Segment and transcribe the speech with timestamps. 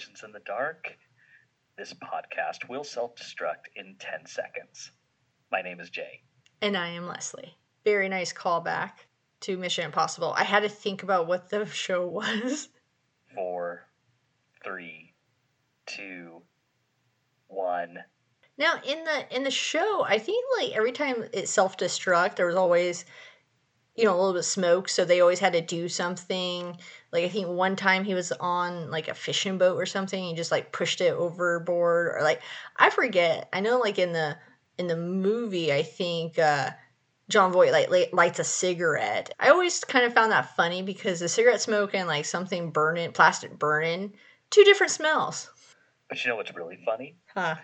[0.00, 0.96] Legends in the Dark.
[1.76, 4.92] This podcast will self destruct in 10 seconds.
[5.52, 6.22] My name is Jay.
[6.62, 7.58] And I am Leslie.
[7.84, 8.92] Very nice callback
[9.40, 10.32] to Mission Impossible.
[10.34, 12.70] I had to think about what the show was.
[13.34, 13.88] Four,
[14.64, 15.12] three,
[15.84, 16.40] two,
[17.48, 17.98] one.
[18.56, 22.46] Now in the in the show, I think like every time it self destruct, there
[22.46, 23.04] was always
[24.00, 26.76] you know a little bit of smoke, so they always had to do something.
[27.12, 30.34] Like I think one time he was on like a fishing boat or something, he
[30.34, 32.40] just like pushed it overboard or like
[32.76, 33.48] I forget.
[33.52, 34.36] I know like in the
[34.78, 36.70] in the movie, I think uh
[37.28, 39.34] Jon Voight like lights a cigarette.
[39.38, 43.12] I always kind of found that funny because the cigarette smoke and like something burning,
[43.12, 44.14] plastic burning,
[44.50, 45.50] two different smells.
[46.08, 47.16] But you know what's really funny?
[47.34, 47.56] Huh.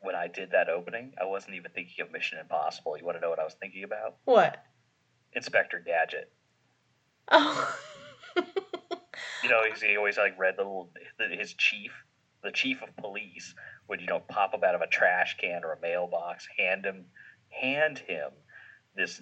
[0.00, 2.96] When I did that opening, I wasn't even thinking of Mission Impossible.
[2.96, 4.16] You want to know what I was thinking about?
[4.24, 4.64] What?
[5.34, 6.30] Inspector Gadget.
[7.30, 7.76] Oh.
[9.42, 11.92] You know, he always like read the little his chief,
[12.42, 13.54] the chief of police,
[13.88, 17.06] would you know pop up out of a trash can or a mailbox, hand him,
[17.48, 18.30] hand him
[18.94, 19.20] this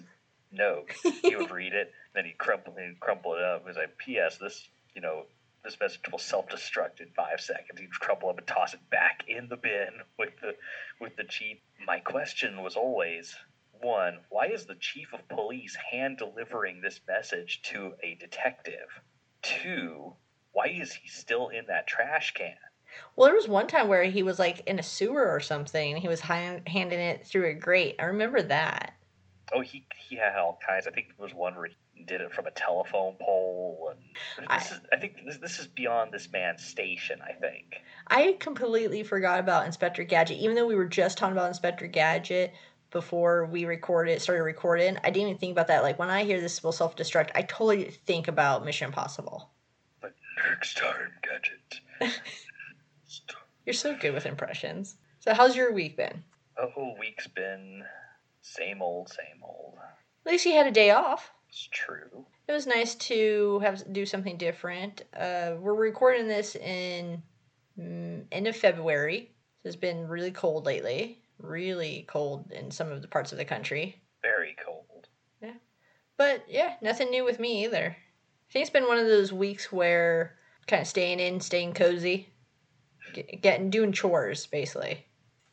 [0.51, 0.91] note.
[1.21, 3.61] He would read it, then he'd crumple, he'd crumple it up.
[3.61, 4.37] It was like, P.S.
[4.37, 5.23] This, you know,
[5.63, 7.79] this message will self-destruct in five seconds.
[7.79, 10.55] He'd crumple up and toss it back in the bin with the
[10.99, 11.57] with the chief.
[11.85, 13.35] My question was always
[13.81, 19.01] one: Why is the chief of police hand delivering this message to a detective?
[19.41, 20.15] Two:
[20.51, 22.55] Why is he still in that trash can?
[23.15, 25.93] Well, there was one time where he was like in a sewer or something.
[25.93, 27.95] And he was hand- handing it through a grate.
[27.99, 28.95] I remember that.
[29.53, 30.87] Oh, he he had all kinds.
[30.87, 34.71] I think there was one where he did it from a telephone pole, and this
[34.71, 37.19] I- is I think this this is beyond this man's station.
[37.21, 37.81] I think.
[38.07, 42.53] I completely forgot about Inspector Gadget, even though we were just talking about Inspector Gadget
[42.91, 44.97] before we recorded started recording.
[45.03, 45.83] I didn't even think about that.
[45.83, 49.51] Like when I hear this will self destruct, I totally think about Mission Impossible.
[50.01, 50.13] But
[50.49, 52.15] next time, gadget.
[53.65, 54.95] You're so good with impressions.
[55.19, 56.23] So how's your week been?
[56.57, 57.83] Oh, week's been
[58.41, 59.75] same old, same old.
[60.25, 61.31] At least you had a day off.
[61.49, 62.25] It's true.
[62.47, 65.03] It was nice to have do something different.
[65.15, 67.21] Uh, we're recording this in
[67.79, 69.31] mm, end of February.
[69.63, 71.21] It's been really cold lately.
[71.39, 74.01] Really cold in some of the parts of the country.
[74.21, 75.07] Very cold.
[75.41, 75.53] Yeah.
[76.17, 77.95] But yeah, nothing new with me either.
[77.95, 80.35] I think it's been one of those weeks where
[80.67, 82.29] kind of staying in, staying cozy,
[83.41, 85.05] getting doing chores basically.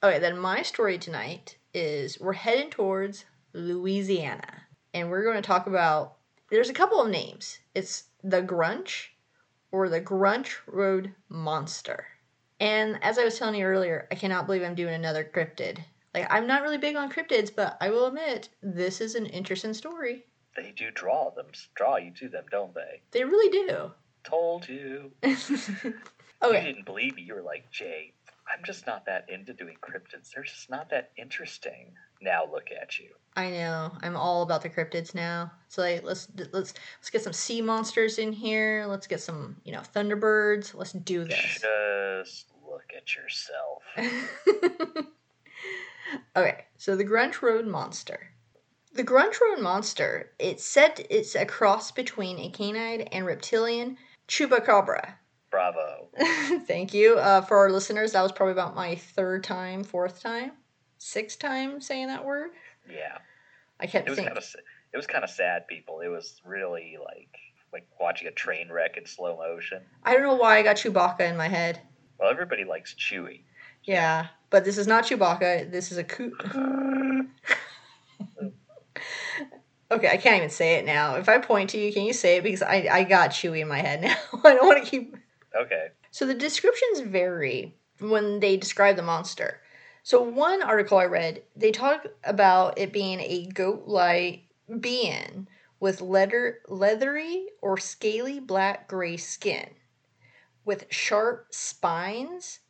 [0.02, 5.66] Okay, then my story tonight is we're heading towards Louisiana, and we're going to talk
[5.66, 6.16] about.
[6.50, 7.58] There's a couple of names.
[7.74, 9.08] It's the Grunch
[9.72, 12.06] or the Grunch Road Monster.
[12.60, 15.78] And as I was telling you earlier, I cannot believe I'm doing another cryptid.
[16.14, 19.74] Like I'm not really big on cryptids, but I will admit this is an interesting
[19.74, 20.24] story.
[20.56, 23.02] They do draw them, draw you to them, don't they?
[23.10, 23.92] They really do.
[24.24, 25.12] Told you.
[25.22, 25.34] okay.
[26.42, 27.22] You didn't believe me.
[27.22, 28.14] You were like, Jay,
[28.50, 30.30] I'm just not that into doing cryptids.
[30.32, 31.92] They're just not that interesting.
[32.22, 33.10] Now look at you.
[33.36, 33.92] I know.
[34.00, 35.52] I'm all about the cryptids now.
[35.68, 38.86] So like, let's let's let's get some sea monsters in here.
[38.88, 40.74] Let's get some, you know, thunderbirds.
[40.74, 41.62] Let's do this.
[42.24, 43.82] Just look at yourself.
[46.36, 48.30] okay, so the Grunch Road Monster.
[48.94, 55.14] The Grunch Road Monster, it's said it's a cross between a canine and reptilian chupacabra.
[55.50, 56.08] Bravo.
[56.66, 57.18] Thank you.
[57.18, 60.52] Uh, for our listeners, that was probably about my third time, fourth time,
[60.96, 62.50] sixth time saying that word.
[62.90, 63.18] Yeah.
[63.78, 64.34] I kept It was thinking.
[64.34, 64.54] kind of
[64.92, 66.00] it was kind of sad, people.
[66.00, 67.36] It was really like
[67.72, 69.82] like watching a train wreck in slow motion.
[70.04, 71.80] I don't know why I got Chewbacca in my head.
[72.18, 73.42] Well, everybody likes Chewie.
[73.84, 75.70] Yeah, but this is not Chewbacca.
[75.70, 76.32] This is a coo.
[79.90, 81.16] okay, I can't even say it now.
[81.16, 82.42] If I point to you, can you say it?
[82.44, 84.16] Because I, I got Chewie in my head now.
[84.44, 85.16] I don't want to keep.
[85.60, 85.88] Okay.
[86.10, 89.60] So the descriptions vary when they describe the monster.
[90.06, 94.44] So one article I read, they talk about it being a goat-like
[94.78, 95.48] being
[95.80, 99.68] with leather, leathery or scaly black gray skin,
[100.64, 102.60] with sharp spines,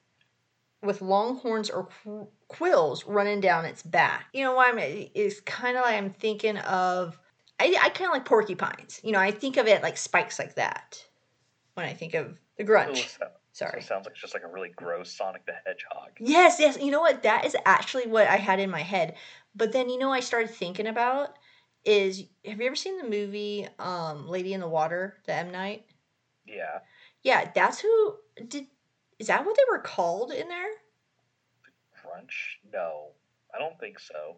[0.83, 4.29] with long horns or qu- quills running down its back.
[4.33, 4.79] You know why I'm?
[4.79, 7.21] It's kind of like I'm thinking of.
[7.61, 8.99] I, I kind of like porcupines.
[9.05, 11.05] You know, I think of it like spikes like that
[11.75, 13.81] when I think of the Ooh, so- Sorry.
[13.81, 16.11] So sounds like just like a really gross Sonic the Hedgehog.
[16.21, 16.77] Yes, yes.
[16.79, 17.23] You know what?
[17.23, 19.15] That is actually what I had in my head.
[19.55, 21.31] But then you know I started thinking about
[21.83, 25.87] is have you ever seen the movie um Lady in the Water, the M Night?
[26.47, 26.81] Yeah.
[27.23, 28.17] Yeah, that's who
[28.47, 28.67] did
[29.19, 30.69] is that what they were called in there?
[32.03, 32.59] Crunch?
[32.71, 33.13] No,
[33.55, 34.37] I don't think so.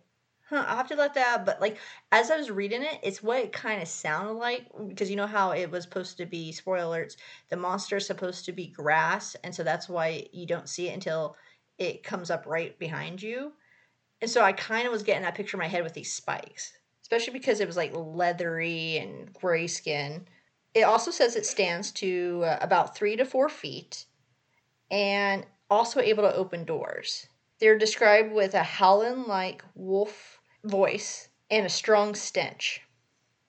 [0.49, 1.45] Huh, I'll have to let that.
[1.45, 1.79] But like
[2.11, 5.27] as I was reading it, it's what it kind of sounded like because you know
[5.27, 6.53] how it was supposed to be.
[6.53, 7.17] Spoiler alerts:
[7.51, 11.37] the monster's supposed to be grass, and so that's why you don't see it until
[11.77, 13.53] it comes up right behind you.
[14.23, 16.73] And so I kind of was getting that picture in my head with these spikes,
[17.03, 20.27] especially because it was like leathery and gray skin.
[20.75, 24.07] It also says it stands to uh, about three to four feet,
[24.91, 27.29] and also able to open doors.
[27.61, 30.38] They're described with a howling like wolf
[30.69, 32.83] voice, and a strong stench.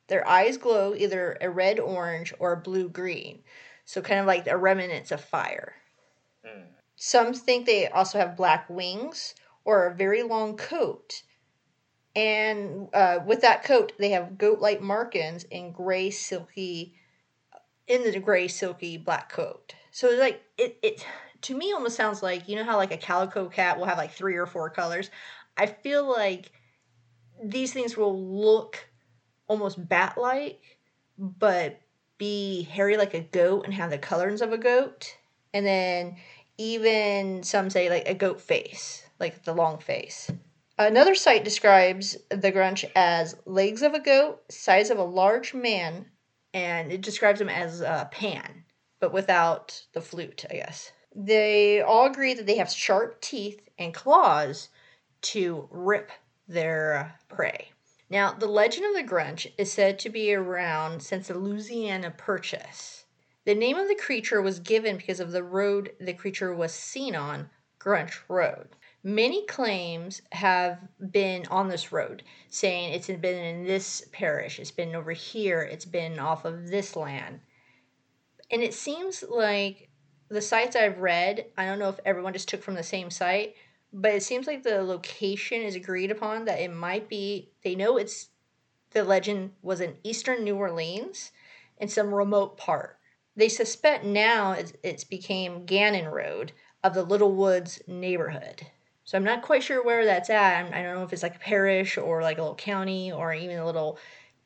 [0.08, 3.44] Their eyes glow either a red orange or a blue green,
[3.86, 5.76] so kind of like a remnants of fire.
[6.46, 6.66] Mm.
[6.96, 11.24] Some think they also have black wings or a very long coat.
[12.16, 16.96] And uh, with that coat, they have goat like markings in gray, silky,
[17.88, 19.76] in the gray, silky black coat.
[19.92, 21.06] So it's like, it, it
[21.42, 24.12] to me almost sounds like, you know how like a calico cat will have like
[24.12, 25.10] three or four colors?
[25.56, 26.52] I feel like
[27.44, 28.90] these things will look
[29.48, 30.78] almost bat like,
[31.18, 31.80] but
[32.18, 35.18] be hairy like a goat and have the colors of a goat.
[35.54, 36.18] And then
[36.58, 40.30] even some say like a goat face, like the long face.
[40.78, 46.06] Another site describes the grunch as legs of a goat, size of a large man,
[46.54, 48.64] and it describes him as a pan,
[49.00, 50.92] but without the flute, I guess.
[51.14, 54.70] They all agree that they have sharp teeth and claws
[55.22, 56.12] to rip
[56.50, 57.72] their uh, prey.
[58.10, 63.06] Now, the legend of the Grunch is said to be around since the Louisiana Purchase.
[63.46, 67.16] The name of the creature was given because of the road the creature was seen
[67.16, 67.50] on,
[67.80, 68.70] Grunch Road.
[69.04, 70.80] Many claims have
[71.12, 75.86] been on this road, saying it's been in this parish, it's been over here, it's
[75.86, 77.40] been off of this land.
[78.52, 79.90] And it seems like
[80.30, 83.56] the sites I've read, I don't know if everyone just took from the same site,
[83.92, 87.98] but it seems like the location is agreed upon that it might be they know
[87.98, 88.30] it's
[88.92, 91.32] the legend was in eastern New Orleans
[91.78, 92.98] in some remote part.
[93.36, 96.52] They suspect now it's, it's became Gannon Road
[96.84, 98.66] of the Little Woods neighborhood.
[99.04, 100.74] So I'm not quite sure where that's at.
[100.74, 103.58] I don't know if it's like a parish or like a little county or even
[103.58, 103.98] a little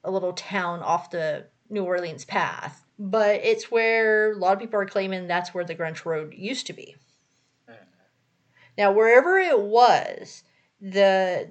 [0.06, 2.86] a little town off the New Orleans path.
[3.00, 6.68] But it's where a lot of people are claiming that's where the Grunch Road used
[6.68, 6.96] to be.
[8.78, 10.44] Now, wherever it was,
[10.82, 11.50] the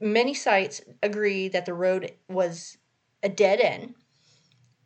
[0.00, 2.78] many sites agree that the road was
[3.22, 3.94] a dead end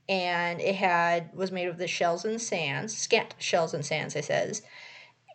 [0.09, 4.25] and it had was made of the shells and sands, scant shells and sands, it
[4.25, 4.63] says,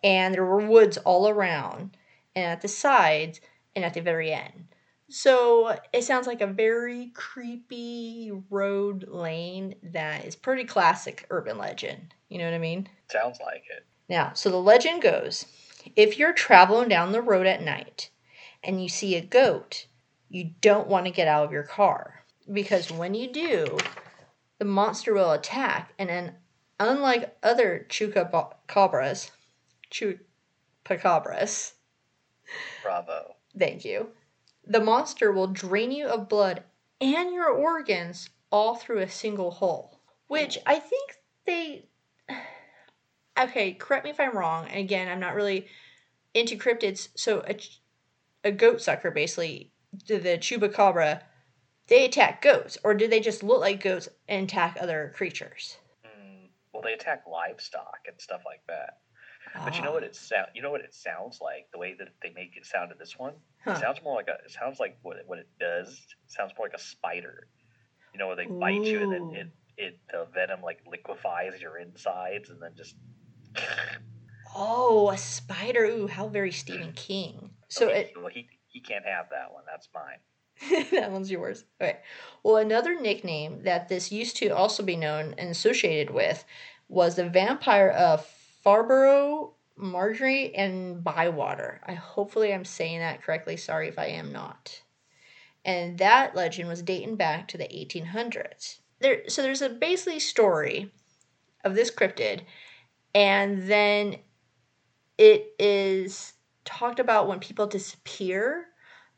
[0.04, 1.98] and there were woods all around
[2.36, 3.42] and at the sides
[3.76, 4.66] and at the very end.
[5.10, 12.14] So it sounds like a very creepy road lane that is pretty classic urban legend.
[12.30, 12.88] You know what I mean?
[13.10, 13.86] Sounds like it.
[14.08, 15.46] Now, so the legend goes
[15.96, 18.10] if you're traveling down the road at night
[18.64, 19.88] and you see a goat,
[20.30, 23.78] you don't want to get out of your car because when you do,
[24.58, 25.94] the monster will attack.
[25.98, 26.36] And then,
[26.80, 29.32] unlike other chupacabras,
[29.92, 31.74] chupacabras,
[32.84, 34.10] bravo, thank you,
[34.66, 36.64] the monster will drain you of blood
[37.02, 40.00] and your organs all through a single hole.
[40.28, 41.89] Which I think they
[43.42, 44.68] okay, correct me if I'm wrong.
[44.68, 45.68] And again, I'm not really
[46.34, 47.10] into cryptids.
[47.16, 47.58] So a,
[48.44, 49.72] a goat sucker, basically,
[50.08, 51.22] the, chupacabra,
[51.88, 55.78] they attack goats, or do they just look like goats and attack other creatures?
[56.06, 58.98] Mm, well, they attack livestock and stuff like that.
[59.56, 59.66] Ah.
[59.66, 60.50] But you know what it sound?
[60.54, 61.68] You know what it sounds like?
[61.72, 63.72] The way that they make it sound in this one, huh.
[63.72, 64.44] it sounds more like a.
[64.46, 65.90] It sounds like what it, what it does.
[65.90, 67.48] It sounds more like a spider.
[68.14, 68.60] You know, where they Ooh.
[68.60, 72.96] bite you and then it it the venom like liquefies your insides and then just
[74.56, 75.86] Oh, a spider.
[75.86, 77.52] Ooh, how very Stephen King.
[77.70, 79.64] So okay, it, well, he he can't have that one.
[79.66, 80.86] That's mine.
[80.92, 81.66] that one's yours.
[81.82, 82.00] Okay.
[82.44, 86.44] Well, another nickname that this used to also be known and associated with
[86.90, 88.26] was the vampire of
[88.64, 91.80] Farborough, Marjorie, and Bywater.
[91.86, 93.56] I hopefully I'm saying that correctly.
[93.56, 94.82] Sorry if I am not.
[95.64, 98.80] And that legend was dating back to the 1800s.
[99.00, 100.92] There, so there's a basically story
[101.64, 102.42] of this cryptid
[103.14, 104.18] and then
[105.18, 106.34] it is
[106.66, 108.66] talked about when people disappear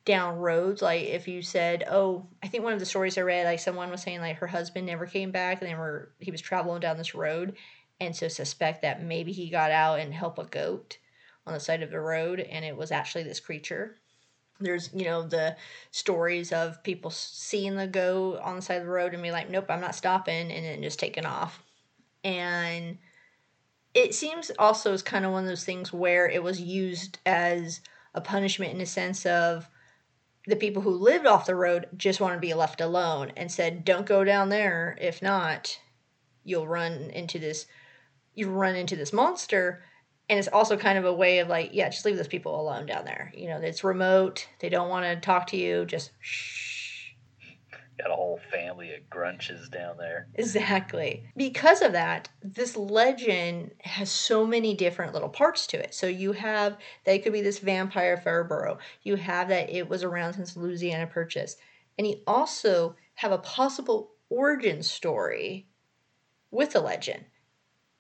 [0.06, 0.82] down roads.
[0.82, 3.92] Like if you said oh i think one of the stories i read like someone
[3.92, 6.98] was saying like her husband never came back and they were he was traveling down
[6.98, 7.56] this road
[8.00, 10.98] and so suspect that maybe he got out and helped a goat
[11.46, 13.96] on the side of the road and it was actually this creature.
[14.60, 15.56] There's you know the
[15.92, 19.50] stories of people seeing the goat on the side of the road and be like
[19.50, 21.64] nope i'm not stopping and then just taking off.
[22.24, 22.98] And
[23.94, 27.82] it seems also is kind of one of those things where it was used as
[28.14, 29.70] a punishment in a sense of
[30.48, 33.86] the people who lived off the road just want to be left alone and said,
[33.86, 34.98] "Don't go down there.
[35.00, 35.80] If not,
[36.44, 37.68] you'll run into this.
[38.34, 39.84] You run into this monster."
[40.30, 42.86] And it's also kind of a way of like, yeah, just leave those people alone
[42.86, 43.34] down there.
[43.36, 44.48] You know, it's remote.
[44.60, 45.86] They don't want to talk to you.
[45.86, 46.81] Just shh.
[48.02, 50.28] Got a whole family of grunches down there.
[50.34, 51.24] Exactly.
[51.38, 55.94] Because of that, this legend has so many different little parts to it.
[55.94, 58.80] So you have that it could be this vampire Fairborough.
[59.04, 61.58] You have that it was around since Louisiana Purchase.
[61.98, 65.68] And you also have a possible origin story
[66.50, 67.26] with the legend.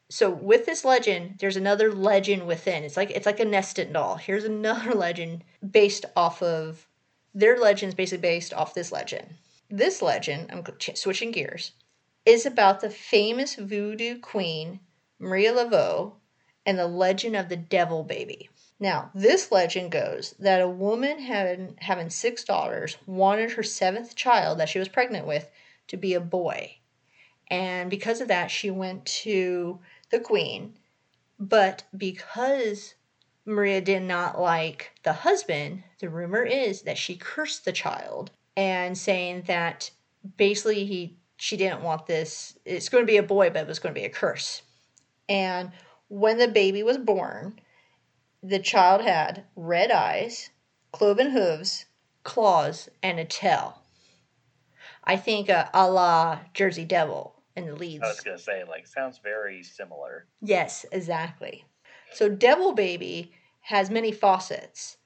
[0.10, 2.84] So with this legend, there's another legend within.
[2.84, 4.16] It's like it's like a nested doll.
[4.16, 6.88] Here's another legend based off of
[7.36, 9.36] their legends basically based off this legend.
[9.74, 11.72] This legend, I'm switching gears,
[12.26, 14.82] is about the famous voodoo queen
[15.18, 16.18] Maria Laveau
[16.66, 18.50] and the legend of the devil baby.
[18.82, 24.60] Now, this legend goes that a woman having, having six daughters wanted her seventh child
[24.60, 25.50] that she was pregnant with
[25.88, 26.80] to be a boy.
[27.48, 30.78] And because of that, she went to the queen.
[31.40, 32.96] But because
[33.46, 38.98] Maria did not like the husband, the rumor is that she cursed the child and
[38.98, 39.92] saying that
[40.38, 43.80] basically he she didn't want this it's going to be a boy but it was
[43.80, 44.62] going to be a curse.
[45.28, 45.72] And
[46.08, 47.60] when the baby was born
[48.44, 50.50] the child had red eyes
[50.92, 51.86] cloven hooves
[52.24, 53.82] claws and a tail.
[55.04, 58.04] I think uh, a la jersey devil in the Leeds.
[58.04, 60.26] I was gonna say, like, sounds very similar.
[60.42, 61.66] yes exactly.
[62.14, 63.32] So devil baby
[63.62, 64.98] has many faucets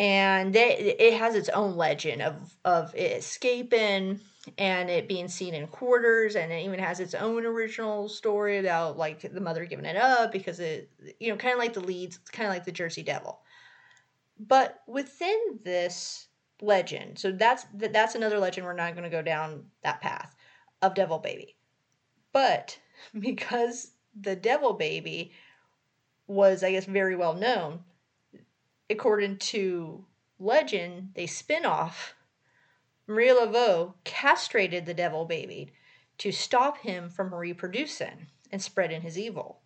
[0.00, 4.18] and they, it has its own legend of of it escaping
[4.56, 6.36] and it being seen in quarters.
[6.36, 10.32] And it even has its own original story about like the mother giving it up
[10.32, 10.90] because it
[11.20, 13.40] you know kind of like the Leeds kind of like the jersey devil.
[14.38, 16.28] But within this
[16.62, 20.34] legend so that's that's another legend we're not going to go down that path
[20.80, 21.56] of devil baby.
[22.32, 22.78] But
[23.20, 25.32] because the devil baby
[26.26, 27.80] was i guess very well known
[28.90, 30.04] according to
[30.40, 32.14] legend, they spin off,
[33.06, 35.72] Maria Laveau castrated the devil baby
[36.18, 39.60] to stop him from reproducing and spreading his evil.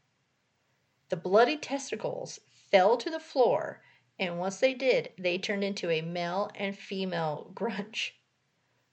[1.08, 2.38] The bloody testicles
[2.70, 3.82] fell to the floor,
[4.18, 8.12] and once they did, they turned into a male and female grunch,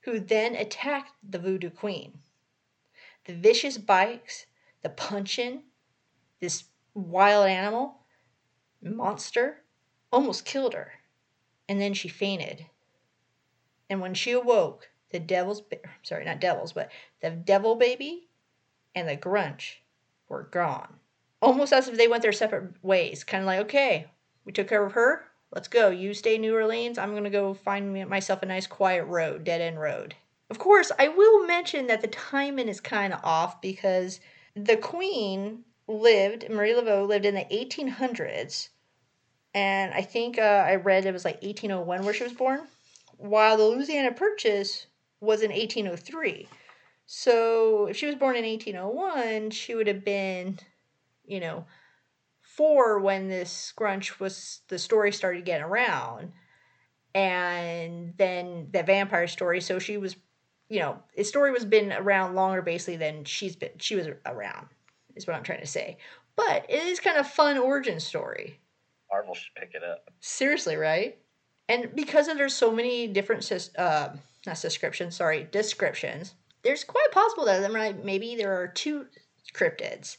[0.00, 2.20] who then attacked the voodoo queen.
[3.26, 4.46] The vicious bites,
[4.82, 5.64] the punching,
[6.40, 8.00] this wild animal,
[8.82, 9.62] monster,
[10.12, 10.92] almost killed her,
[11.68, 12.66] and then she fainted.
[13.88, 15.62] And when she awoke, the devil's
[16.02, 16.90] sorry, not devils, but
[17.20, 18.28] the devil baby
[18.94, 19.82] and the grunch
[20.28, 20.94] were gone.
[21.40, 24.06] Almost as if they went their separate ways, kind of like, okay,
[24.44, 25.24] we took care of her.
[25.52, 25.90] Let's go.
[25.90, 26.96] You stay New Orleans.
[26.96, 30.14] I'm going to go find myself a nice quiet road, dead end road.
[30.48, 34.20] Of course, I will mention that the timing is kind of off because
[34.54, 38.68] the queen lived, Marie Laveau lived in the 1800s
[39.54, 42.60] and I think uh, I read it was like 1801 where she was born,
[43.18, 44.86] while the Louisiana Purchase
[45.20, 46.48] was in 1803.
[47.06, 50.58] So if she was born in 1801, she would have been,
[51.24, 51.66] you know,
[52.40, 56.32] four when this scrunch was the story started getting around,
[57.14, 59.60] and then the vampire story.
[59.60, 60.16] So she was,
[60.70, 63.70] you know, the story was been around longer basically than she's been.
[63.78, 64.68] She was around,
[65.14, 65.98] is what I'm trying to say.
[66.34, 68.58] But it is kind of fun origin story.
[69.12, 70.10] Marvel should pick it up.
[70.20, 71.18] Seriously, right?
[71.68, 74.08] And because there's so many different uh,
[74.46, 79.06] not descriptions, sorry, descriptions, there's quite possible that there maybe there are two
[79.54, 80.16] cryptids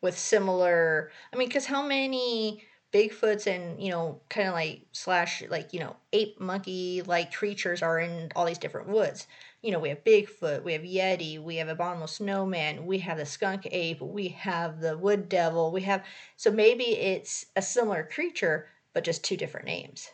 [0.00, 1.10] with similar.
[1.32, 5.80] I mean, because how many Bigfoots and you know, kind of like slash like you
[5.80, 9.26] know, ape monkey like creatures are in all these different woods?
[9.62, 13.16] You know, we have Bigfoot, we have Yeti, we have a Abominable Snowman, we have
[13.16, 16.04] the skunk ape, we have the wood devil, we have
[16.36, 20.10] so maybe it's a similar creature, but just two different names.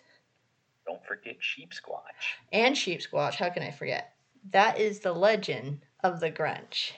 [0.87, 2.37] Don't forget Sheepsquatch.
[2.53, 4.13] And Sheepsquatch, how can I forget?
[4.51, 6.93] That is the legend of the Grunch.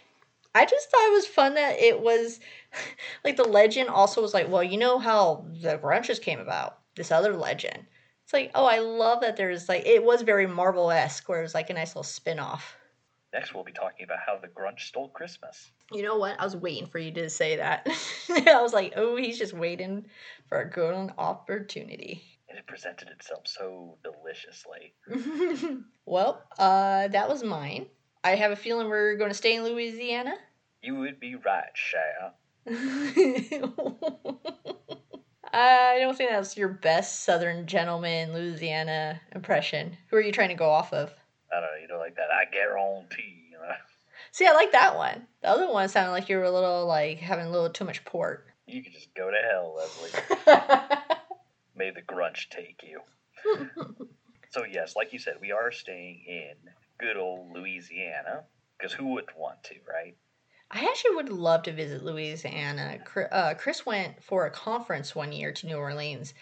[0.53, 2.41] I just thought it was fun that it was
[3.25, 7.13] like the legend also was like, well, you know how the Grunches came about, this
[7.13, 7.87] other legend.
[8.31, 11.43] It's like, oh, I love that there's like it was very Marvel esque, where it
[11.43, 12.77] was like a nice little spin off.
[13.33, 15.73] Next, we'll be talking about how the Grunch stole Christmas.
[15.91, 16.39] You know what?
[16.39, 17.89] I was waiting for you to say that.
[18.29, 20.07] I was like, oh, he's just waiting
[20.49, 22.23] for a good opportunity.
[22.49, 24.95] And it presented itself so deliciously.
[26.07, 27.87] well, uh, that was mine.
[28.23, 30.37] I have a feeling we're going to stay in Louisiana.
[30.85, 32.31] You would be right, Shia.
[35.53, 39.97] Uh, I don't think that's your best Southern gentleman Louisiana impression.
[40.09, 41.13] Who are you trying to go off of?
[41.53, 42.29] I don't know, you know, like that.
[42.31, 43.49] I guarantee.
[43.51, 43.73] You know,
[44.33, 45.27] See, I like that one.
[45.43, 48.05] The other one sounded like you were a little like having a little too much
[48.05, 48.47] port.
[48.67, 50.21] you could just go to hell, Leslie.
[51.75, 53.01] May the grunch take you.
[54.53, 56.55] So yes, like you said, we are staying in
[56.99, 58.43] good old Louisiana
[58.77, 60.17] because who wouldn't want to, right?
[60.71, 62.99] I actually would love to visit Louisiana.
[63.33, 66.33] Uh, Chris went for a conference one year to New Orleans,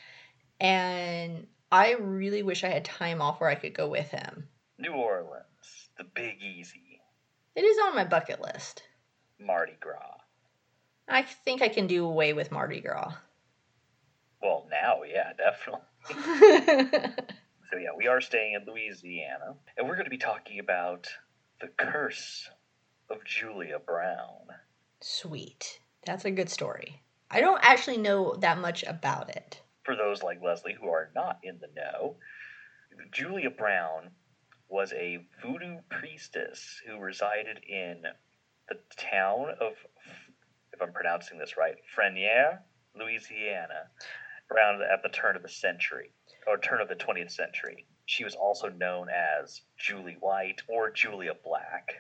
[0.61, 4.49] and I really wish I had time off where I could go with him.
[4.79, 7.01] New Orleans, the Big Easy,
[7.57, 8.83] It is on my bucket list.
[9.39, 10.19] Mardi Gras.
[11.09, 13.15] I think I can do away with Mardi Gras.
[14.43, 17.25] Well, now, yeah, definitely.
[17.71, 21.07] So yeah, we are staying in Louisiana, and we're going to be talking about
[21.61, 22.49] the curse
[23.11, 24.47] of Julia Brown.
[25.01, 25.81] Sweet.
[26.05, 27.03] That's a good story.
[27.31, 29.61] I don't actually know that much about it.
[29.85, 32.17] For those like Leslie who are not in the know,
[33.13, 34.11] Julia Brown
[34.69, 38.03] was a voodoo priestess who resided in
[38.69, 39.73] the town of,
[40.73, 42.59] if I'm pronouncing this right, Frenier,
[42.99, 43.89] Louisiana,
[44.51, 46.13] around at the turn of the century,
[46.47, 47.87] or turn of the 20th century.
[48.07, 51.95] She was also known as Julie White or Julia Black.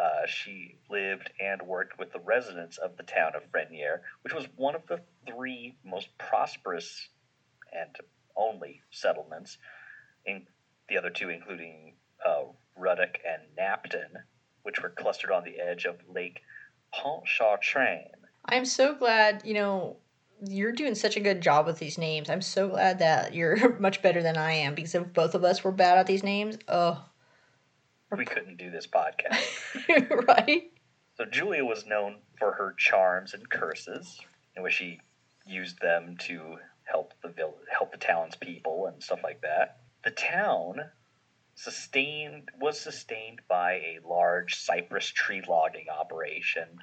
[0.00, 4.46] Uh, she lived and worked with the residents of the town of Frenier, which was
[4.56, 7.08] one of the three most prosperous
[7.72, 7.96] and
[8.36, 9.56] only settlements,
[10.26, 10.46] in
[10.88, 11.94] the other two including
[12.26, 12.44] uh,
[12.76, 14.22] Ruddock and Napton,
[14.62, 16.40] which were clustered on the edge of Lake
[16.92, 18.10] Pontchartrain.
[18.44, 19.96] I'm so glad, you know,
[20.46, 22.28] you're doing such a good job with these names.
[22.28, 25.64] I'm so glad that you're much better than I am because if both of us
[25.64, 27.04] were bad at these names, oh,
[28.16, 30.26] We couldn't do this podcast.
[30.28, 30.70] right?
[31.16, 34.20] So Julia was known for her charms and curses,
[34.56, 35.00] in which she
[35.46, 39.80] used them to help the vill- help the townspeople and stuff like that.
[40.04, 40.76] The town
[41.54, 46.80] sustained was sustained by a large cypress tree logging operation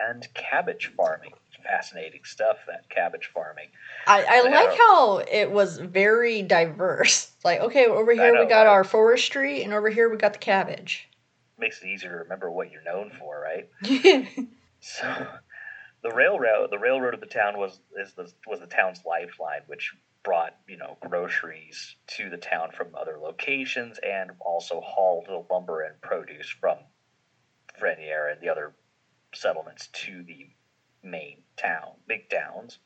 [0.00, 1.32] and cabbage farming.
[1.64, 3.66] Fascinating stuff that cabbage farming.
[4.06, 7.32] I, I like how it was very diverse.
[7.44, 8.72] Like, okay, over here know, we got right?
[8.72, 11.08] our forestry, and over here we got the cabbage.
[11.56, 13.70] Makes it easier to remember what you're known for, right?
[14.80, 15.26] So,
[16.02, 19.94] the railroad, the railroad of the town was is the was the town's lifeline, which
[20.22, 25.82] brought you know groceries to the town from other locations, and also hauled the lumber
[25.82, 26.78] and produce from
[27.80, 28.74] Frenier and the other
[29.34, 30.48] settlements to the
[31.02, 32.78] main town, big towns.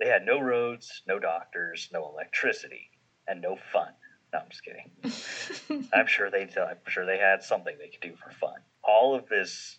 [0.00, 2.90] They had no roads, no doctors, no electricity,
[3.28, 3.92] and no fun.
[4.32, 5.88] No, I'm just kidding.
[5.92, 8.58] I'm sure they I'm sure they had something they could do for fun.
[8.82, 9.78] All of this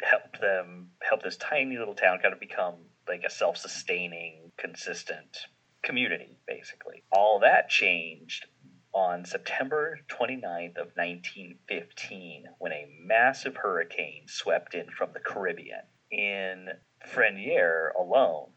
[0.00, 2.74] helped them help this tiny little town kind of become
[3.08, 5.38] like a self-sustaining, consistent
[5.82, 7.02] community, basically.
[7.10, 8.46] All that changed
[8.92, 15.82] on September 29th of 1915 when a massive hurricane swept in from the Caribbean.
[16.10, 16.70] In
[17.06, 18.50] Frenier alone,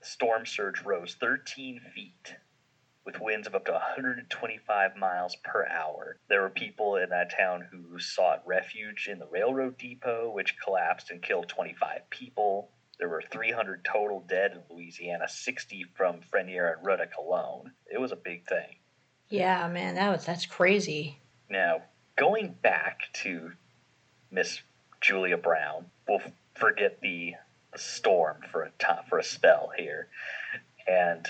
[0.00, 2.36] the storm surge rose 13 feet
[3.04, 6.18] with winds of up to 125 miles per hour.
[6.28, 11.10] There were people in that town who sought refuge in the railroad depot, which collapsed
[11.10, 12.72] and killed 25 people.
[12.98, 17.72] There were 300 total dead in Louisiana, 60 from Frenier and Ruddock alone.
[17.86, 18.78] It was a big thing.
[19.28, 21.18] Yeah, man, that was that's crazy.
[21.48, 21.82] Now,
[22.16, 23.52] going back to
[24.30, 24.60] Miss
[25.00, 26.20] Julia Brown, we'll
[26.54, 27.34] forget the,
[27.76, 30.08] storm for a time, for a spell here.
[30.88, 31.26] And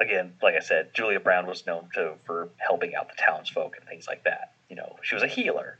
[0.00, 3.86] again, like I said, Julia Brown was known to for helping out the townsfolk and
[3.86, 4.52] things like that.
[4.68, 5.78] You know, she was a healer.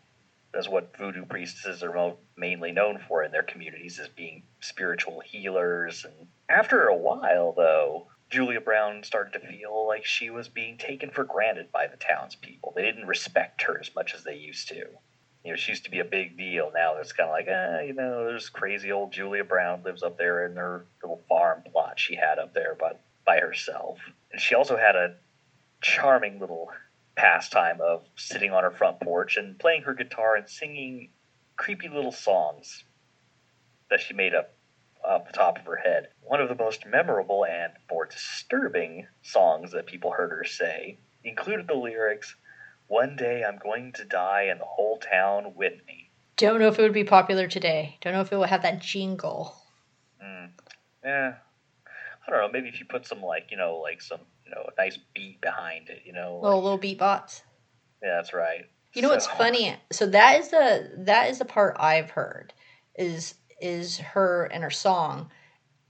[0.52, 6.04] That's what voodoo priestesses are mainly known for in their communities, as being spiritual healers.
[6.04, 11.10] And after a while, though, Julia Brown started to feel like she was being taken
[11.10, 12.72] for granted by the townspeople.
[12.74, 14.86] They didn't respect her as much as they used to.
[15.44, 16.72] You know, she used to be a big deal.
[16.74, 20.18] Now it's kind of like, ah, you know, there's crazy old Julia Brown lives up
[20.18, 24.00] there in her little farm plot she had up there, but by herself.
[24.32, 25.14] And she also had a
[25.80, 26.70] charming little
[27.14, 31.10] pastime of sitting on her front porch and playing her guitar and singing
[31.54, 32.82] creepy little songs
[33.88, 34.55] that she made up
[35.06, 36.08] off the top of her head.
[36.22, 41.66] One of the most memorable and more disturbing songs that people heard her say included
[41.68, 42.34] the lyrics,
[42.88, 46.10] One day I'm going to die and the whole town with me.
[46.36, 47.96] Don't know if it would be popular today.
[48.00, 49.56] Don't know if it would have that jingle.
[50.22, 50.50] Mm.
[51.04, 51.34] Yeah.
[52.26, 54.62] I don't know, maybe if you put some like, you know, like some, you know,
[54.62, 56.40] a nice beat behind it, you know.
[56.42, 57.42] Little like- little beatbox.
[58.02, 58.66] yeah, that's right.
[58.92, 59.76] You know what's funny?
[59.92, 62.54] So that is the that is the part I've heard
[62.94, 65.30] is is her and her song.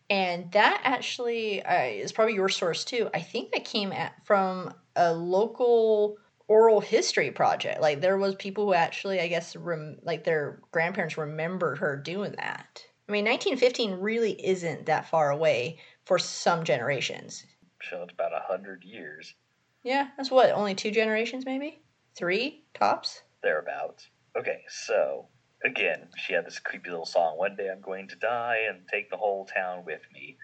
[0.08, 3.10] And that actually uh, is probably your source too.
[3.12, 6.16] I think that came at, from a local
[6.48, 7.80] oral history project.
[7.80, 12.32] Like there was people who actually, I guess, rem- like their grandparents remembered her doing
[12.38, 12.82] that.
[13.08, 17.44] I mean, 1915 really isn't that far away for some generations.
[17.82, 19.34] So it's about a hundred years
[19.82, 21.82] Yeah, that's what only two generations, maybe
[22.16, 23.22] three tops.
[23.42, 24.08] thereabouts.
[24.38, 25.28] Okay, so
[25.66, 29.10] again, she had this creepy little song, One Day I'm Going to Die and Take
[29.10, 30.38] the Whole Town With Me.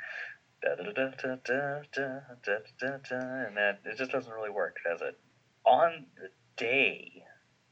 [3.46, 5.18] And that, it just doesn't really work, does it?
[5.64, 7.24] On the day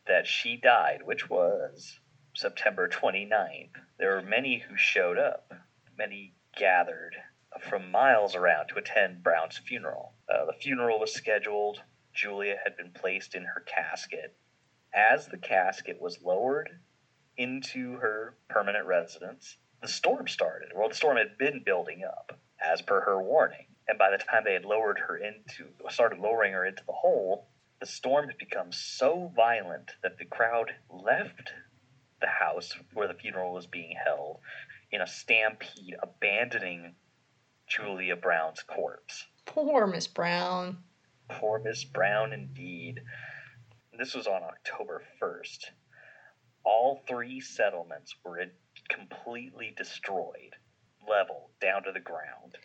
[0.07, 1.99] that she died, which was
[2.35, 5.53] September 29th, there were many who showed up.
[5.99, 7.17] Many gathered
[7.69, 10.15] from miles around to attend Brown's funeral.
[10.33, 11.83] Uh, the funeral was scheduled.
[12.15, 14.37] Julia had been placed in her casket.
[14.95, 16.81] As the casket was lowered
[17.41, 20.73] into her permanent residence, the storm started.
[20.77, 23.65] Well, the storm had been building up, as per her warning.
[23.89, 27.49] And by the time they had lowered her into, started lowering her into the hole,
[27.81, 31.55] the storm had become so violent that the crowd left
[32.21, 34.41] the house where the funeral was being held
[34.93, 36.95] in a stampede, abandoning
[37.67, 39.27] Julia Brown's corpse.
[39.47, 40.77] Poor Miss Brown.
[41.31, 43.01] Poor Miss Brown, indeed.
[43.99, 45.71] This was on October 1st.
[46.65, 48.45] All three settlements were
[48.89, 50.57] completely destroyed,
[51.09, 52.57] leveled down to the ground.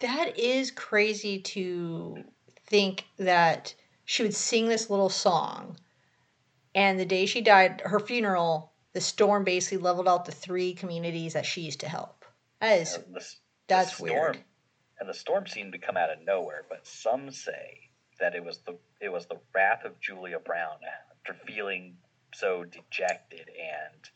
[0.00, 2.24] That is crazy to
[2.66, 5.76] think that she would sing this little song,
[6.74, 11.34] and the day she died, her funeral, the storm basically leveled out the three communities
[11.34, 12.24] that she used to help.
[12.60, 13.26] That is And the,
[13.68, 14.34] that's the weird.
[14.34, 14.44] storm,
[15.00, 18.58] And the storm seemed to come out of nowhere, but some say that it was
[18.58, 20.76] the it was the wrath of Julia Brown
[21.18, 21.96] after feeling
[22.34, 24.10] so dejected and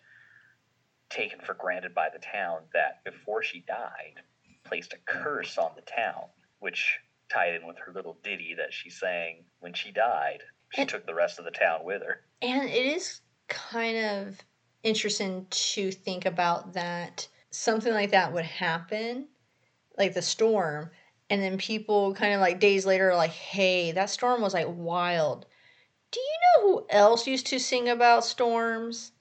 [1.09, 4.15] taken for granted by the town that before she died
[4.65, 6.25] placed a curse on the town,
[6.59, 6.99] which
[7.33, 10.43] tied in with her little ditty that she sang when she died.
[10.73, 12.25] She And- took the rest of the town with her.
[12.43, 14.41] And it is kind of
[14.83, 19.29] interesting to think about that something like that would happen,
[19.97, 20.91] like the storm,
[21.31, 24.67] and then people kind of like days later are like, hey, that storm was like
[24.69, 25.47] wild.
[26.11, 29.13] Do you know who else used to sing about storms?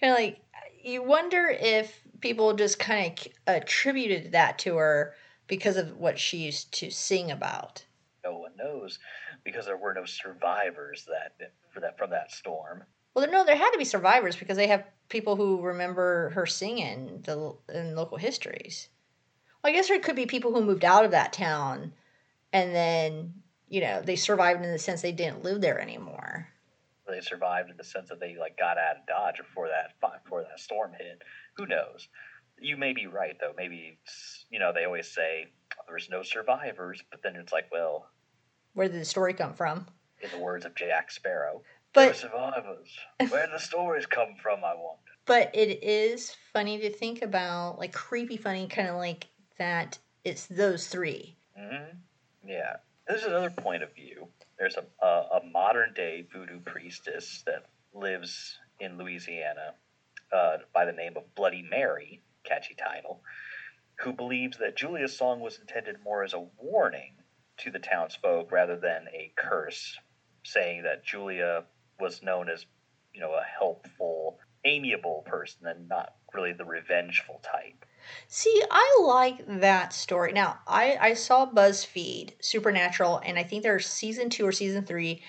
[0.00, 0.40] Kind of like,
[0.82, 5.14] you wonder if people just kind of attributed that to her
[5.46, 7.84] because of what she used to sing about.
[8.24, 8.98] No one knows
[9.44, 12.84] because there were no survivors that for that from that storm.
[13.14, 17.22] Well, no, there had to be survivors because they have people who remember her singing
[17.24, 18.88] the in local histories.
[19.62, 21.92] Well, I guess there could be people who moved out of that town,
[22.52, 23.34] and then
[23.68, 26.48] you know they survived in the sense they didn't live there anymore.
[27.08, 29.92] They survived in the sense that they like got out of Dodge before that
[30.24, 31.22] before that storm hit.
[31.56, 32.08] Who knows?
[32.60, 33.52] You may be right though.
[33.56, 33.98] Maybe
[34.50, 35.46] you know they always say
[35.86, 38.10] there's no survivors, but then it's like, well,
[38.74, 39.86] Where did the story come from?
[40.20, 41.62] in the words of Jack Sparrow,
[41.94, 42.88] But survivors.
[43.30, 44.64] Where did the stories come from?
[44.64, 45.00] I wonder.
[45.26, 49.28] but it is funny to think about, like creepy funny, kind of like
[49.58, 49.96] that.
[50.24, 51.36] It's those three.
[51.56, 51.96] hmm
[52.44, 52.76] Yeah.
[53.08, 54.28] There's another point of view.
[54.58, 59.72] There's a, a, a modern day voodoo priestess that lives in Louisiana
[60.30, 63.22] uh, by the name of Bloody Mary, catchy title,
[64.00, 67.14] who believes that Julia's song was intended more as a warning
[67.58, 69.96] to the townsfolk rather than a curse,
[70.44, 71.64] saying that Julia
[71.98, 72.66] was known as,
[73.14, 77.86] you know, a helpful, amiable person and not really the revengeful type.
[78.28, 80.32] See, I like that story.
[80.32, 85.22] Now, I I saw BuzzFeed Supernatural, and I think their season two or season three,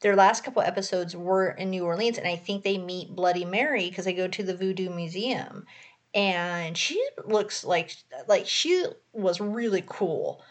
[0.00, 3.88] their last couple episodes were in New Orleans, and I think they meet Bloody Mary
[3.88, 5.66] because they go to the Voodoo Museum,
[6.14, 7.96] and she looks like
[8.28, 10.42] like she was really cool,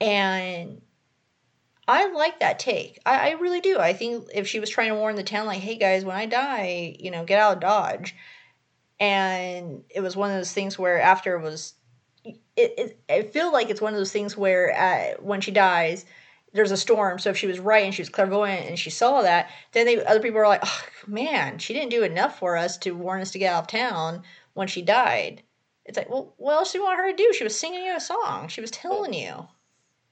[0.00, 0.82] and
[1.88, 2.98] I like that take.
[3.06, 3.78] I, I really do.
[3.78, 6.26] I think if she was trying to warn the town, like, hey guys, when I
[6.26, 8.14] die, you know, get out of Dodge.
[8.98, 11.74] And it was one of those things where after it was,
[12.24, 16.06] it, it I feel like it's one of those things where uh, when she dies,
[16.52, 17.18] there's a storm.
[17.18, 20.04] So if she was right and she was clairvoyant and she saw that, then they
[20.04, 23.32] other people are like, oh man, she didn't do enough for us to warn us
[23.32, 24.22] to get out of town
[24.54, 25.42] when she died.
[25.84, 27.32] It's like, well, what else do you want her to do?
[27.32, 28.48] She was singing you a song.
[28.48, 29.46] She was telling you.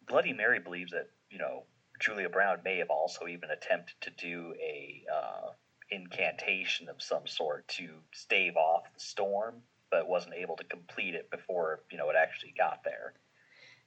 [0.07, 1.65] Bloody Mary believes that you know
[1.99, 5.51] Julia Brown may have also even attempted to do a uh,
[5.91, 11.31] incantation of some sort to stave off the storm, but wasn't able to complete it
[11.31, 13.15] before you know it actually got there.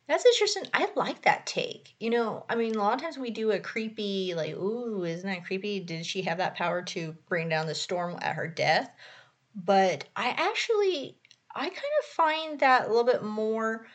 [0.08, 0.64] That's interesting.
[0.74, 1.94] I like that take.
[2.00, 5.28] You know, I mean, a lot of times we do a creepy, like, ooh, isn't
[5.28, 5.82] that creepy?
[5.82, 8.90] Did she have that power to bring down the storm at her death?
[9.54, 11.18] But I actually,
[11.54, 13.86] I kind of find that a little bit more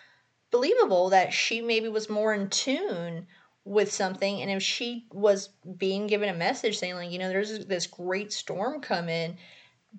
[0.51, 3.27] believable that she maybe was more in tune
[3.65, 7.65] with something and if she was being given a message saying like you know there's
[7.67, 9.37] this great storm coming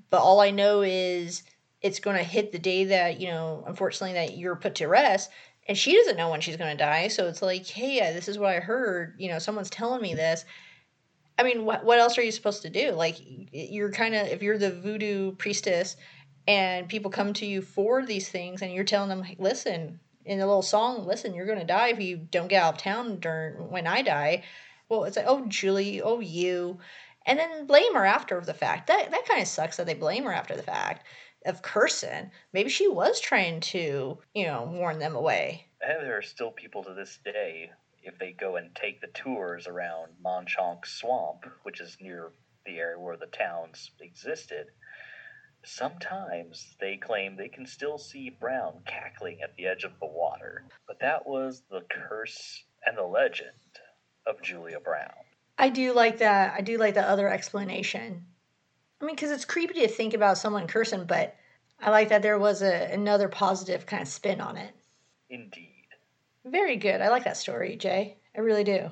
[0.09, 1.43] but all i know is
[1.81, 5.29] it's going to hit the day that you know unfortunately that you're put to rest
[5.67, 7.07] and she doesn't know when she's going to die.
[7.07, 10.45] So it's like hey this is what i heard you know someone's telling me this.
[11.37, 12.91] I mean what, what else are you supposed to do?
[12.91, 13.17] Like
[13.51, 15.97] you're kind of if you're the voodoo priestess
[16.47, 20.45] and people come to you for these things and you're telling them listen in the
[20.45, 23.69] little song, listen, you're going to die if you don't get out of town during
[23.69, 24.43] when I die.
[24.89, 26.79] Well, it's like, oh, Julie, oh, you.
[27.25, 28.87] And then blame her after the fact.
[28.87, 31.05] That, that kind of sucks that they blame her after the fact
[31.45, 32.31] of cursing.
[32.53, 35.67] Maybe she was trying to, you know, warn them away.
[35.81, 39.67] And there are still people to this day, if they go and take the tours
[39.67, 42.31] around Manchac Swamp, which is near
[42.65, 44.67] the area where the towns existed,
[45.65, 50.65] Sometimes they claim they can still see Brown cackling at the edge of the water,
[50.87, 53.49] but that was the curse and the legend
[54.27, 55.13] of Julia Brown.
[55.57, 56.53] I do like that.
[56.57, 58.25] I do like the other explanation.
[59.01, 61.35] I mean, because it's creepy to think about someone cursing, but
[61.79, 64.73] I like that there was a, another positive kind of spin on it.
[65.29, 65.87] Indeed.
[66.45, 67.01] Very good.
[67.01, 68.17] I like that story, Jay.
[68.35, 68.89] I really do.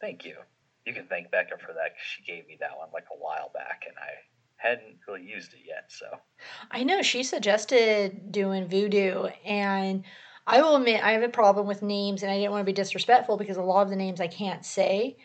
[0.00, 0.36] Thank you.
[0.84, 1.94] You can thank Becca for that.
[1.98, 4.10] She gave me that one like a while back, and I
[4.56, 5.84] hadn't really used it yet.
[5.88, 6.06] So
[6.70, 10.04] I know she suggested doing voodoo, and
[10.46, 12.72] I will admit I have a problem with names, and I didn't want to be
[12.72, 15.16] disrespectful because a lot of the names I can't say,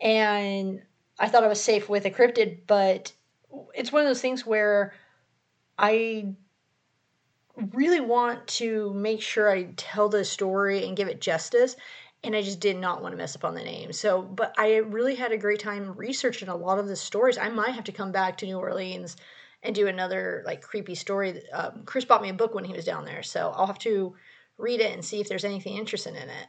[0.00, 0.82] and
[1.18, 3.12] I thought I was safe with a cryptid, but
[3.74, 4.92] it's one of those things where
[5.78, 6.34] I
[7.72, 11.76] really want to make sure I tell the story and give it justice
[12.26, 13.92] and I just did not want to mess up on the name.
[13.92, 17.38] So, but I really had a great time researching a lot of the stories.
[17.38, 19.16] I might have to come back to New Orleans
[19.62, 21.42] and do another like creepy story.
[21.52, 24.14] Um, Chris bought me a book when he was down there, so I'll have to
[24.58, 26.46] read it and see if there's anything interesting in it.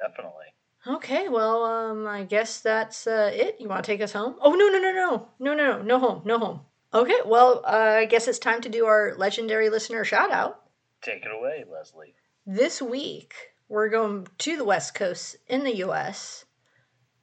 [0.00, 0.46] Definitely.
[0.86, 3.56] Okay, well, um, I guess that's uh, it.
[3.58, 4.36] You want to take us home?
[4.40, 6.60] Oh no, no, no, no, no, no, no home, no home.
[6.94, 10.62] Okay, well, uh, I guess it's time to do our legendary listener shout out.
[11.02, 12.14] Take it away, Leslie.
[12.46, 13.34] This week,
[13.68, 16.44] we're going to the West Coast in the US,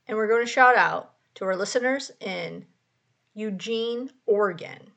[0.08, 2.66] and we're going to shout out to our listeners in
[3.34, 4.92] Eugene, Oregon.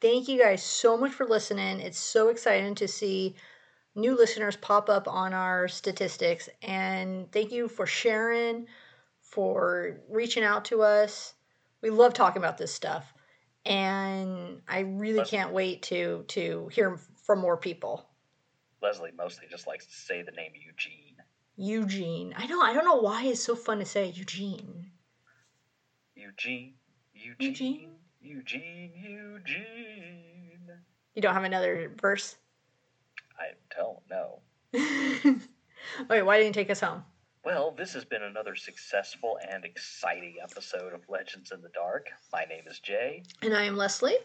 [0.00, 1.80] Thank you guys so much for listening.
[1.80, 3.36] It's so exciting to see
[3.94, 6.48] new listeners pop up on our statistics.
[6.62, 8.66] And thank you for sharing,
[9.20, 11.34] for reaching out to us.
[11.82, 13.12] We love talking about this stuff.
[13.66, 18.09] And I really can't wait to to hear from more people.
[18.82, 21.16] Leslie mostly just likes to say the name Eugene.
[21.56, 22.34] Eugene.
[22.36, 22.60] I know.
[22.60, 24.90] I don't know why it's so fun to say Eugene.
[26.14, 26.74] Eugene.
[27.14, 27.38] Eugene.
[27.38, 27.90] Eugene.
[28.20, 28.92] Eugene.
[28.96, 30.68] Eugene.
[31.14, 32.36] You don't have another verse?
[33.38, 34.40] I don't know.
[36.08, 37.04] Wait, why didn't you take us home?
[37.44, 42.08] Well, this has been another successful and exciting episode of Legends in the Dark.
[42.32, 43.22] My name is Jay.
[43.42, 44.18] And I am Leslie.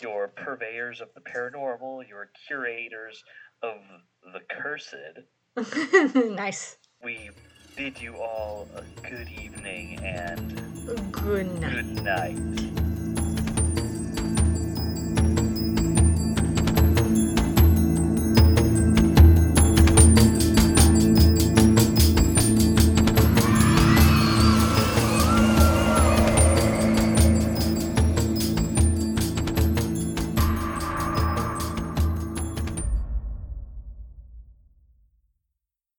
[0.00, 3.24] Your purveyors of the paranormal, your curators
[3.62, 3.78] of
[4.32, 4.94] the cursed.
[6.14, 6.76] nice.
[7.02, 7.30] We
[7.76, 11.72] bid you all a good evening and good night.
[11.72, 12.81] Good night.